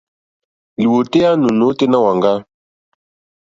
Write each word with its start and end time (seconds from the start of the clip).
Lìwòtéyá 0.81 1.31
nù 1.41 1.47
nôténá 1.59 1.97
wàŋgá. 2.05 2.33